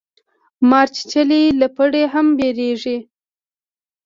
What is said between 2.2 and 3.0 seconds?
بېريږي.